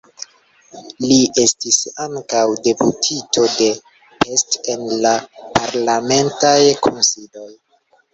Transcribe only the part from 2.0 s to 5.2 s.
ankaŭ deputito de Pest en la